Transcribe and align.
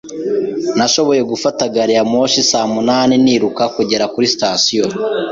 Nashoboye 0.77 1.21
gufata 1.31 1.61
gari 1.75 1.93
ya 1.97 2.03
moshi 2.11 2.41
saa 2.49 2.67
munani 2.73 3.15
niruka 3.25 3.63
kugera 3.75 4.05
kuri 4.13 4.25
sitasiyo. 4.33 4.85